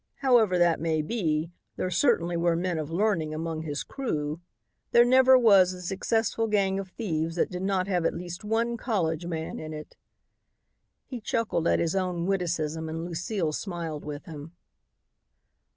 However 0.21 0.57
that 0.57 0.79
may 0.79 1.03
be, 1.03 1.51
there 1.75 1.91
certainly 1.91 2.35
were 2.35 2.55
men 2.55 2.79
of 2.79 2.89
learning 2.89 3.35
among 3.35 3.61
his 3.61 3.83
crew. 3.83 4.41
There 4.93 5.05
never 5.05 5.37
was 5.37 5.73
a 5.73 5.81
successful 5.83 6.47
gang 6.47 6.79
of 6.79 6.87
thieves 6.89 7.35
that 7.35 7.51
did 7.51 7.61
not 7.61 7.85
have 7.87 8.03
at 8.03 8.15
least 8.15 8.43
one 8.43 8.77
college 8.77 9.27
man 9.27 9.59
in 9.59 9.75
it." 9.75 9.97
He 11.05 11.21
chuckled 11.21 11.67
at 11.67 11.77
his 11.77 11.95
own 11.95 12.25
witticism 12.25 12.89
and 12.89 13.05
Lucile 13.05 13.51
smiled 13.51 14.03
with 14.03 14.25
him. 14.25 14.53